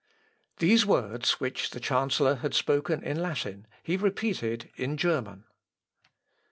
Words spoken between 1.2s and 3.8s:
which the chancellor had spoken in Latin,